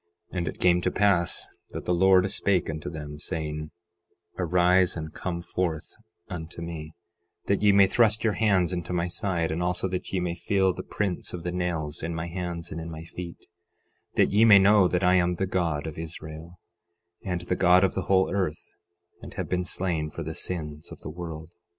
11:13 0.33 0.37
And 0.39 0.47
it 0.47 0.59
came 0.59 0.81
to 0.81 0.89
pass 0.89 1.47
that 1.73 1.85
the 1.85 1.93
Lord 1.93 2.27
spake 2.31 2.71
unto 2.71 2.89
them 2.89 3.19
saying: 3.19 3.69
11:14 4.39 4.39
Arise 4.39 4.97
and 4.97 5.13
come 5.13 5.43
forth 5.43 5.93
unto 6.27 6.59
me, 6.63 6.95
that 7.45 7.61
ye 7.61 7.71
may 7.71 7.85
thrust 7.85 8.23
your 8.23 8.33
hands 8.33 8.73
into 8.73 8.93
my 8.93 9.07
side, 9.07 9.51
and 9.51 9.61
also 9.61 9.87
that 9.89 10.11
ye 10.11 10.19
may 10.19 10.33
feel 10.33 10.73
the 10.73 10.81
prints 10.81 11.35
of 11.35 11.43
the 11.43 11.51
nails 11.51 12.01
in 12.01 12.15
my 12.15 12.25
hands 12.27 12.71
and 12.71 12.81
in 12.81 12.89
my 12.89 13.03
feet, 13.03 13.45
that 14.15 14.31
ye 14.31 14.43
may 14.43 14.57
know 14.57 14.87
that 14.87 15.03
I 15.03 15.13
am 15.17 15.35
the 15.35 15.45
God 15.45 15.85
of 15.85 15.99
Israel, 15.99 16.59
and 17.23 17.41
the 17.41 17.55
God 17.55 17.83
of 17.83 17.93
the 17.93 18.07
whole 18.09 18.31
earth, 18.33 18.69
and 19.21 19.35
have 19.35 19.49
been 19.49 19.65
slain 19.65 20.09
for 20.09 20.23
the 20.23 20.33
sins 20.33 20.91
of 20.91 21.01
the 21.01 21.11
world. 21.11 21.51